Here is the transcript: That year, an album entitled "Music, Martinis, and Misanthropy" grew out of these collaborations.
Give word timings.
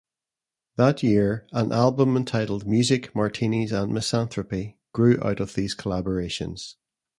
That 0.77 1.03
year, 1.03 1.45
an 1.51 1.71
album 1.71 2.17
entitled 2.17 2.65
"Music, 2.65 3.13
Martinis, 3.15 3.71
and 3.71 3.93
Misanthropy" 3.93 4.79
grew 4.93 5.19
out 5.23 5.39
of 5.39 5.53
these 5.53 5.75
collaborations. 5.75 6.73